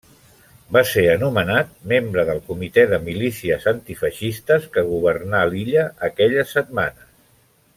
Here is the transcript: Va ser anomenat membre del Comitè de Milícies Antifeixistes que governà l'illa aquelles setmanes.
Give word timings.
Va 0.75 0.81
ser 0.91 1.01
anomenat 1.15 1.75
membre 1.91 2.23
del 2.29 2.41
Comitè 2.47 2.85
de 2.93 2.99
Milícies 3.09 3.67
Antifeixistes 3.73 4.65
que 4.77 4.85
governà 4.95 5.43
l'illa 5.53 5.85
aquelles 6.09 6.57
setmanes. 6.59 7.07